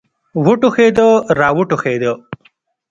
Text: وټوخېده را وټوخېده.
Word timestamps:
وټوخېده 0.45 1.07
را 1.39 1.49
وټوخېده. 1.57 2.11